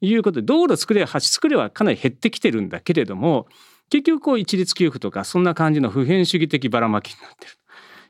[0.00, 3.48] いうことで道路作れ橋作れはかなり減ってきてるんだけれども
[3.90, 7.52] 結局こう一律給付とかそんな感じの普遍主義的ばらまきになってる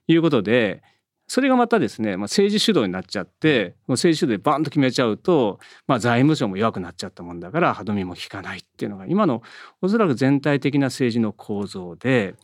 [0.09, 0.83] いうことで
[1.29, 9.43] それがまたですね、まあ、政治主導になっちゃって政治主導でバンと決めちゃうと、まあ、財務省も弱くなっちゃったもんだから歯止めも効かないっていうのが今の
[9.83, 12.35] おそらく全体的な政治の構造で。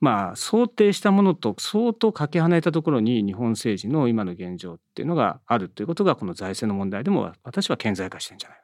[0.00, 8.58] まあ、想定したものと相当かけ離れたところに日本政治の今の現状っていうのがあるということがこの財政の問題でも私は顕在化してるんじゃない、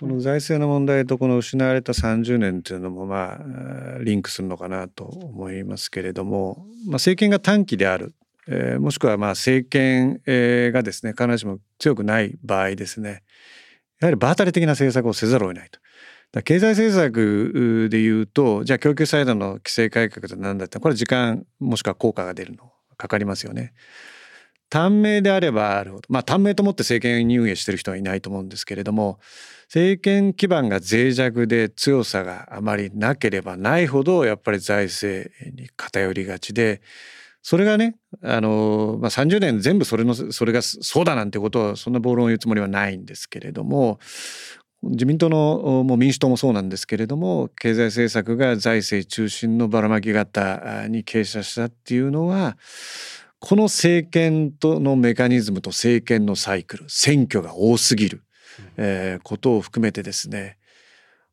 [0.00, 8.14] その財政の問題とこの失われた30年っていうのもまあリンクするのかなと思いますけれども、まあ、政権が短期である
[8.48, 13.22] えー、もしくはまあ政権、がですね必ずしも強くない場合ですね
[14.00, 15.78] やはり場当たり的な政策をせざるを得ないと。
[16.42, 23.72] 経済政策でいうとじゃあ供給サイドの規制改革って何だったこれは時間もしくは効果が出るのかかりますよね。
[24.70, 29.18] 短命であればあるほどまあ短命と思って政権運営してる人はいないと思うんですけれども
[29.64, 36.80] 政権基盤が脆弱で強さがあまりなければないほどやっぱり財政に偏りがちで
[37.42, 43.98] それがね、あの、まあ、30年全部それの、それがそうだなんてことは、そんな暴論を言うつもりはないんですけれども、
[44.82, 52.56] 自民党のもう民主党もそうなんですけれども経済政策が財政中心のばらまき型に傾斜したっていうのは
[53.40, 58.22] この政権とのメカニズムと政権のサイクル選挙が多すぎる、
[58.76, 60.58] えー、ことを含めてですね。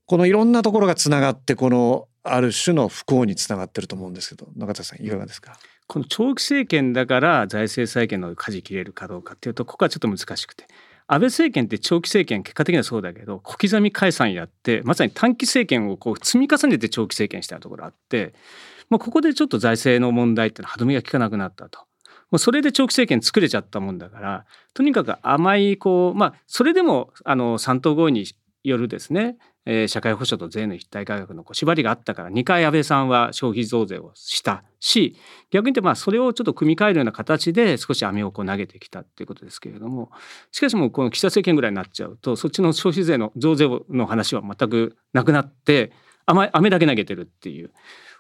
[0.06, 10.66] このいろんなところがつながってこのある種の不幸につながってると思うんですけど中田さんいかがですか、この長期政権だから財政再建の舵切れるかどうかっていうとここはちょっと難しくて。
[11.10, 18.34] 安倍政権って長期政権結果的にはそうだけど小刻み解散やってまさに短期政権をこう積み重ねて長期政権したところあって、
[18.90, 21.87] まあ、ここでちょっと財政の問題ってのは歯止めが効かなくなったと。
[22.32, 28.26] もうそれで長期政権作れちゃったもんだからとにかく甘いこうまあそれでもあの3党合意に
[28.64, 29.38] よるですね
[29.70, 35.18] えー、社会保障と税の一体改革のこう縛りがあったから2回安倍さんは消費増税をしたし
[35.52, 40.10] 逆に言ってまあそれをちょっと組み替えるような形で少し飴をこう投げてきたっていうことですけれども
[40.52, 45.92] しかしもうこの岸田政権ぐらいになっちゃうとそっちの消費税の増税の話は全くなくなって
[46.26, 47.72] 飴だけ投げてるっていう。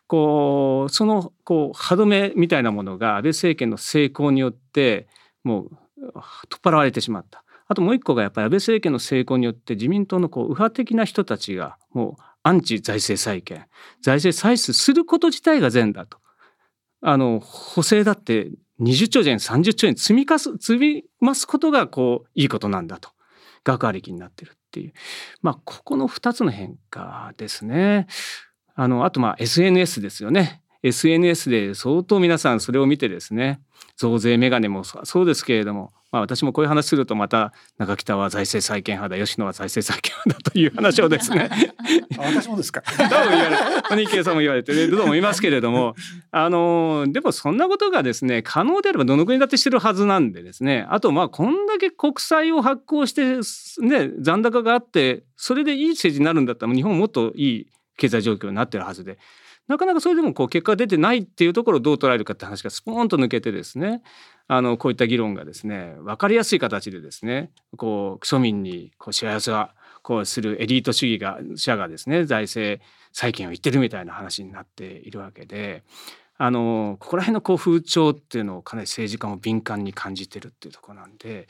[0.07, 5.07] こうそのこう歯止めみたいなものが安倍政権の成功によって
[5.43, 6.11] もう取
[6.57, 13.65] っ払われてしまったあともう一個がやっぱり安倍政権の成功によって自民党のこう右派的な人たちがもうアンチ財政再建
[14.01, 16.19] 財政再出すること自体が善だと。
[17.01, 18.49] あの補正だって
[18.81, 23.12] 20兆円30兆円積みかす積みますことがこういいことなんだと
[23.63, 24.93] 学ありきになってるっていう
[25.41, 28.08] まあここの2つの変化ですね。
[28.78, 30.62] あのあとまあ SNS ですよね。
[30.84, 33.60] SNS で相当皆さんそれを見てですね
[33.98, 41.50] 増税メガネもそうですけれどもまあ、私もこういう話するとまた中北は財政再建派だ吉野は財政再建派だという話をですね。
[42.17, 42.82] 私もですか？
[42.82, 43.50] 多分言わ
[43.96, 45.96] れ日経さんも言われてると思いますけれども
[46.32, 50.86] あのでもそんなことがですね可能であればどの国だってしてるはずなんでですね。
[50.90, 53.40] あとまあこんだけ国債を発行して
[53.86, 57.67] ね残高があってそれでいい政治になるんだったら日本ももっといい
[57.98, 59.17] 経済状況になってるはずで。
[59.67, 64.02] なかなかそれでもこう結果が出てないっていうところをどう捉えるかって話がスポーンと抜けてですね。
[64.48, 72.81] あのこういった議論がですね分かりやすい形でですねこう庶民にこう幸せはこうするエリート主義が者がですね財政
[73.12, 75.83] 再建を言ってるみたいな話になっているわけで。
[76.39, 81.48] あのここら辺のこう風潮っていうのをかなり政治家も敏感に感じてるっていうところなんで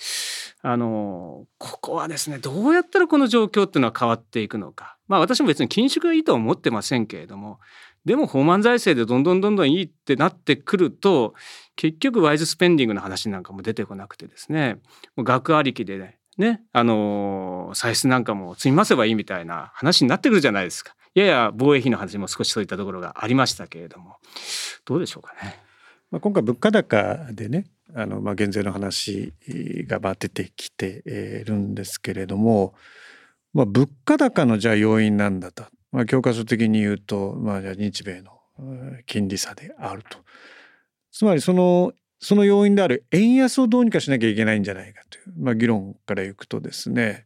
[0.62, 4.97] あのここはですねどうやったらこの状況っていうのは変わっていくのか。
[5.08, 7.60] まあ私も別に緊縮がいいとは思ってませんけれども
[8.06, 11.34] でも放満財政でどんどんどんどんいいってなってくると
[11.76, 14.78] 結局ワイズスペンディングの話なんかも出てこなくてですね
[15.16, 20.96] もう額ありきでねねあの歳出なんかも積み増せばいいみたいな話になってくるじゃないですか。
[21.16, 24.18] やや防衛費の話も少しそういったところがありましたけれども
[24.86, 25.60] どうでしょうかね。
[26.12, 29.34] まあ、今回物価高でねあの、まあ、減税の話
[29.88, 32.76] が出てきているんですけれども、
[33.58, 38.32] まあ、物価高のじゃあ要因なんだとまあ、教科書的に言うと、まあ、じゃあ日米の
[39.08, 40.20] 金利差であると。
[41.12, 47.26] つまりそのその要因である円安をどうにかしなきゃいけないんじゃないかという、まあ、議論からいくとですね、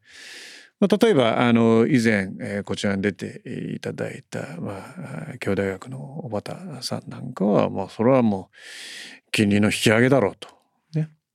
[0.79, 3.41] まあ、例えばあの以前、こちらに出て
[3.75, 4.39] いただいた、
[5.39, 10.49] 京大学の小畑さんなんかは、まあ、それはもう金利の引き上げだろうと、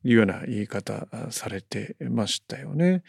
[0.04, 3.02] いうような言い方されてましたよね。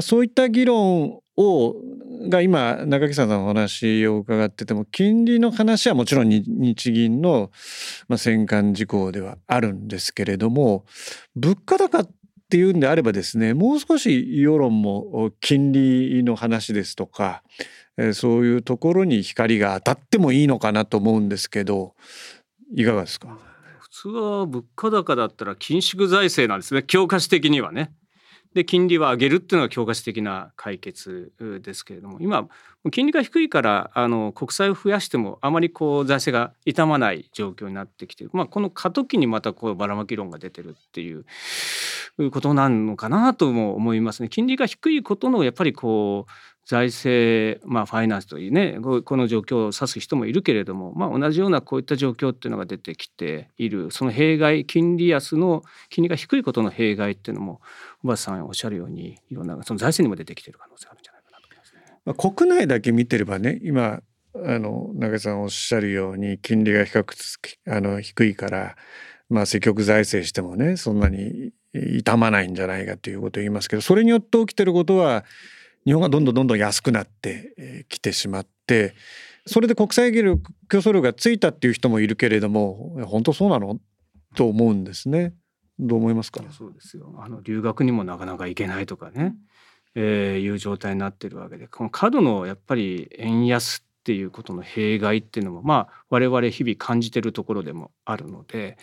[0.00, 1.74] そういった議論を
[2.28, 7.50] が今中木さんのお話を伺ってても金利の話はもちろん日銀の
[8.16, 10.84] 戦艦事項ではあるんですけれども
[11.34, 12.10] 物価高っ
[12.50, 17.42] ていうんであればですねもう少し世論も金利の話ですとか
[18.12, 21.94] そういうところに光が当たってもいいのかなと思うんですけど
[22.76, 23.38] いかがですか？
[23.78, 27.92] 普通は物価高だったら緊縮財政なんですね教科書的にはね。
[28.54, 31.32] で金利は上げるっていうのが教科書的な解決
[31.62, 32.48] ですけれども今
[32.90, 41.24] 金利が低いからあの国債を増やしてもあまりこう財政が傷まない状況になってきてまあ、この過渡期にまたこうばらまき論が出てるっていう
[42.30, 44.28] ことなのかなとも思いますね。
[44.28, 46.30] 金利が低いことのやっぱりこう
[46.66, 57.60] 財政、まあ、ファイナンスというねこの状況を指す人もいるけれども、まあ、同じようなこういった状況っていうのが出てきているその弊害金利安の金利が低いことの弊害っていうのも
[58.02, 61.80] 小畑さんおっしゃるようにいろんなその財政にも出てきている可能性があるんじゃないかなと思いますね。
[62.04, 64.00] まあ、国内だけ見てればね今
[64.34, 67.04] あの中さんおっしゃるように金利が比較
[67.68, 68.76] あの低いから、
[69.28, 75.24] まあ、積極財政してもねそんなに傷まないんじゃないかということを言いますけどそれによって起きてることは
[75.86, 78.94] 日本がどんどんどんどん安くなってきてしまって
[79.46, 83.78] それで国際競争力がついたっていう人もいるけれども本当そうなの？
[84.34, 85.34] と思うんですね。
[85.78, 86.44] どう思いますか？
[86.50, 87.14] そうですよ。
[87.18, 89.34] あの留学にもなかなか行けないとかね、
[89.94, 91.66] えー、いう状態になってるわけで。
[91.66, 98.76] この過度のやっぱり円安っていうことの弊害っていうのもまあ我々日々感じてるところでもあるので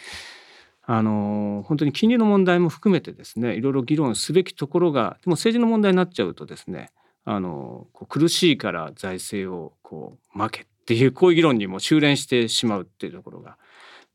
[0.90, 6.92] あの本当に金利の問題も含めてですねいろいろ議論すべきところがでも政治の問題になっちゃうとですね
[7.26, 13.58] あのこう苦しいから財政をこう負けっていうこういう議論にも修練してしまうっていうところが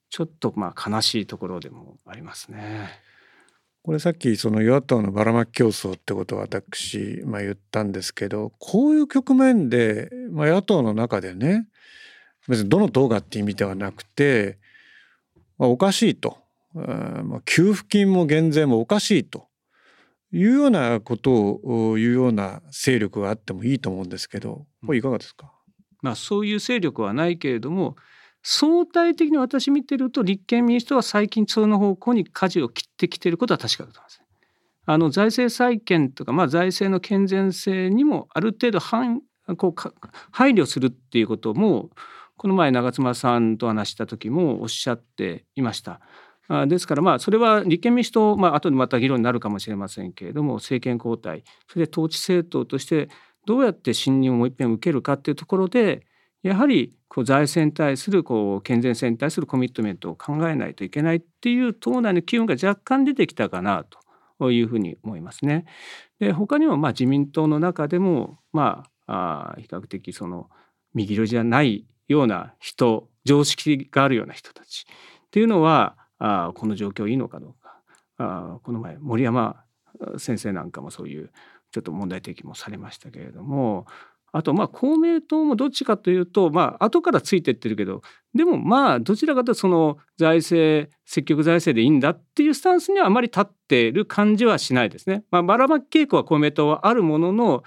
[0.09, 2.89] ちょっとまあ悲しいところでもありますね。
[3.83, 11.67] これさっきその与野党のばらまき競争ってことを私、まあ、言ったんですけどこういう局面で、まあ、野党の中でね
[12.49, 14.59] 別にどの党がって意味ではなくて、
[15.59, 16.42] まあ、おかしいと
[16.75, 19.49] まあ、給付金も減税もおかしいと
[20.33, 25.53] いうようなことを言うような勢力があってもいいと思うんですけどこれいかがですか、
[26.01, 27.97] まあ、そういう勢力はないけれども
[28.43, 34.23] 相対的に私見てると立憲民主党は最近その方向に舵を切ってきていることは確かだと思います。
[34.85, 38.81] あの財政再建とか、まあ、財政の健全性にもある程度
[39.57, 39.95] こう
[40.33, 41.91] 配慮するっていうことも
[42.37, 46.01] この前長妻さんと話した時もおっしゃっていました。
[46.67, 53.09] ですからまあそれは立憲民主党、まあ後でまた議論になるかもしれませんけれども政権交代それで統治政党として
[53.47, 56.07] どうやって信任をもう一遍受けるかっていうところで
[56.43, 63.85] やはりこう財政に対するこう健全性に対するコミットメントを考えないといけないっていう党内の機運が若干出てきたかな
[64.39, 65.67] というふうに思いますね。
[66.19, 70.49] で他にもまあ自民党の中でもまああ比較的その
[70.95, 77.81] 右色じゃないような人常識があるような人たちっていうのはあこの状況いいのかどうか
[78.19, 79.57] あこの前森山
[80.19, 81.33] 先生なんかもそういう
[81.73, 83.87] ちょっと問題提起もされましたけれども
[84.31, 88.03] あとまあ公明党もどっちかというとまあ後からついてってるけど
[88.35, 95.25] でもまあどちらかというとその財政積極財政でいいんだっていうスタンスにはあまり立ってる感じはしないですね。
[95.31, 97.65] まあ、ばらまき傾向は公明党はあるものの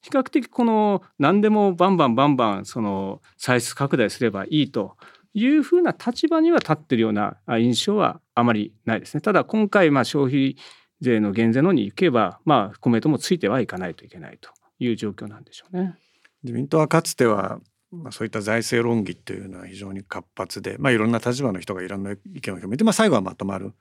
[0.00, 4.96] 比較的この何でもバンバンバンバンその歳出拡大すればいいと
[5.38, 9.20] いうふうな立場には立ってるような印象はあまりないですね。
[9.20, 10.56] ただ今回まあ消費
[11.02, 15.94] 税の減税のに行けばまあ公明党もついてはいかないといけないという状況なんでしょうね。
[16.42, 17.60] 自民党はかつては
[17.92, 23.74] まあ、そういった財政論議というのは非常に活発で、まあ、いろんな立場の人がいろんな意見を決めて、まあ、最後はまとまる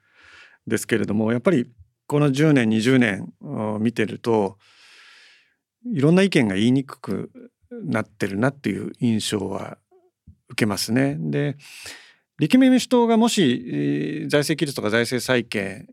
[0.68, 1.68] ですけれどもやっぱり
[2.06, 4.58] この10年20年を見てると
[5.92, 7.32] いろんな意見が言いにくく
[7.72, 9.78] なってるなっていう印象は
[10.50, 11.18] 受けますね。
[11.20, 11.58] で
[12.38, 15.88] 立憲民主党がもし財政規律とか財政再建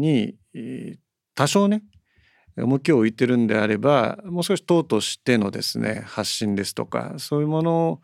[0.00, 0.36] に
[1.34, 1.82] 多少ね
[2.56, 8.00] 重きを置いてるんであればもう少し党としてのですね発信ですとかそういうもの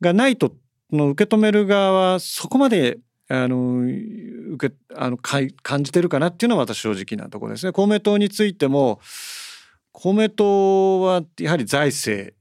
[0.00, 0.56] がないと
[0.90, 2.98] の受け止める側はそこまで
[3.28, 3.80] あの
[4.54, 7.72] 受けあの感じてるかなっていうのは私正直なところですね。
[7.72, 9.00] 公明党についても
[9.96, 12.34] 公明党はやはり財政、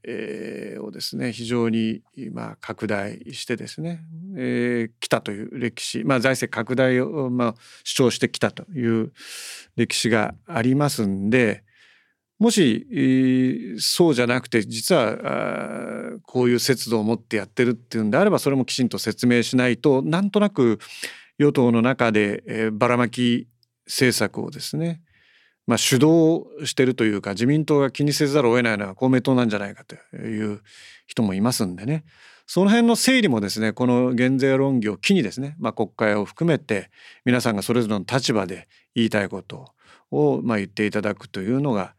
[0.83, 4.01] をですね非常に今拡大してですね、
[4.35, 9.13] えー、来たという歴史、まあ、財政拡大を、まあ、主張してきたという
[9.75, 11.63] 歴史がありますんで
[12.39, 20.79] もし、えー、そうじゃなくて実はこういう節度を持ってやってるっていうんであればそれもきちんと説明しないとなんとなく
[21.37, 23.47] 与党の中で、えー、ばらまき
[23.85, 25.02] 政策をですね
[25.65, 30.61] まあ、主導してるというか自民党が気にせざるを得ないのは公明党なんじゃないかという
[31.07, 32.03] 人もいますんでね
[32.45, 36.89] その辺の整理もですねこの減税論議を機にですね、まあ、国会を含めて
[37.23, 39.73] 皆さんがそれぞれの立場で言いたいこと
[40.11, 41.95] をまあ言っていただくというのが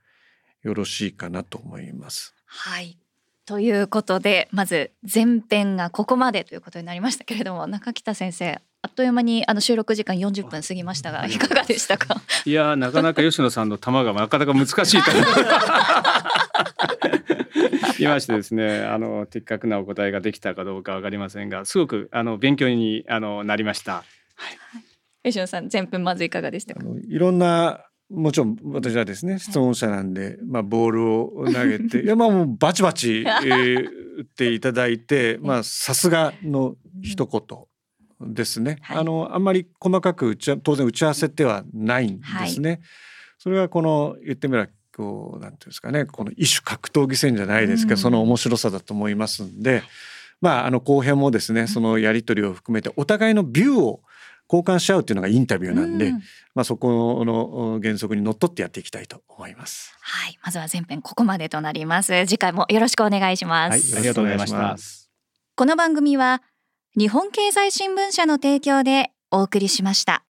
[0.62, 2.34] よろしいかなと思います。
[2.46, 2.98] はい
[3.46, 12.20] ということでまず前編がここまでということになりましたけれども中北先生あっという間にあの収録時間40分過ぎましたがいかがでしたか？
[12.44, 15.10] いやなかなか吉野さんの球がなかなか難しいと
[17.98, 23.94] いましてですねあの的確なお答えができたかどうかわかりませんがすごくあの勉強にあのなりました。
[23.94, 24.04] は
[25.24, 26.82] い、吉野さん前分まずいかがでしたか？
[27.08, 37.40] いろんなもちろん私はですね質問者なんで、まあ、ボールを投げて いやまあもうバチバチ、えー、打っていただいてまあさすがの一言
[38.20, 42.70] ですね、はい、あのあんまり細かく当然打ち合わせてはないんですね。
[42.70, 42.80] はい、
[43.38, 46.04] それはこの言ってみればこうなんていうんですかね。
[46.04, 49.82] この一種格闘技戦じゃないですけど、うん、その面白さだと思いますんで、
[50.40, 54.02] まああの後編もですねそのやり取りを含めてお互いのビューを
[54.52, 56.20] 交換し合うっていうのがインタビューなんで、うん、
[56.54, 59.96] まあそこの原則にのっとってやっていきたいと思います。
[60.00, 62.26] はい、まずは前編ここまでとなります。
[62.26, 63.94] 次回もよろしくお願いします。
[63.94, 64.76] はい、ありがとうございました。
[65.56, 66.42] この番組は
[66.96, 70.22] 日本経済新聞社の提供でお送りしました。